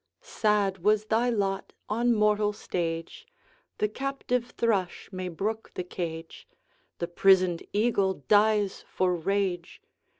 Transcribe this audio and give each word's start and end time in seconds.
'Sad 0.19 0.79
was 0.79 1.05
thy 1.05 1.29
lot 1.29 1.73
on 1.87 2.11
mortal 2.15 2.51
stage! 2.51 3.27
The 3.77 3.87
captive 3.87 4.47
thrush 4.57 5.07
may 5.11 5.27
brook 5.29 5.69
the 5.75 5.83
cage, 5.83 6.47
The 6.97 7.07
prisoned 7.07 7.61
eagle 7.71 8.15
dies 8.27 8.83
for 8.89 9.13
rage. 9.15 9.79